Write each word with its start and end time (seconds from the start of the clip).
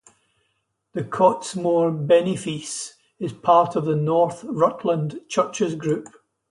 The 0.93 1.03
Cottesmore 1.03 1.91
Benefice 1.91 2.95
is 3.19 3.33
part 3.33 3.75
of 3.75 3.85
the 3.85 3.95
North 3.95 4.43
Rutland 4.45 5.19
Churches 5.29 5.75
group. 5.75 6.07